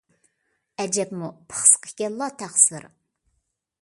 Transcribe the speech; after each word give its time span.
ئەجەبمۇ 0.83 1.29
پىخسىق 1.51 1.85
ئىكەنلا، 1.91 2.31
تەقسىر. 2.43 2.89